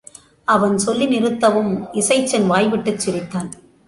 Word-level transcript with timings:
அவன் 0.47 0.77
சொல்லி 0.77 1.05
நிறுத்தவும் 1.07 1.69
இசைச்சன் 1.93 2.47
வாய்விட்டுச் 2.47 2.99
சிரித்தான். 2.99 3.51